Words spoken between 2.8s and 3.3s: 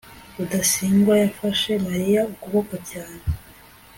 cyane